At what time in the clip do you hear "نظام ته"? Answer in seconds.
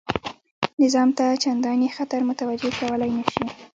0.81-1.25